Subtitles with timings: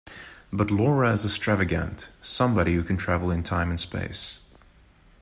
[0.51, 4.39] But Laura is a Stravagante, somebody who can travel in time and space.